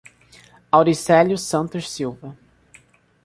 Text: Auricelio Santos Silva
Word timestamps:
Auricelio 0.71 1.37
Santos 1.37 1.85
Silva 1.93 2.35